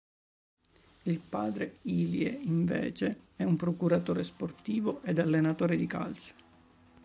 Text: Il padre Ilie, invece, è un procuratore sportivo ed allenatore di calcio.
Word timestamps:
Il 1.03 1.19
padre 1.19 1.75
Ilie, 1.83 2.29
invece, 2.31 3.19
è 3.35 3.43
un 3.43 3.55
procuratore 3.55 4.23
sportivo 4.23 5.03
ed 5.03 5.19
allenatore 5.19 5.77
di 5.77 5.85
calcio. 5.85 6.33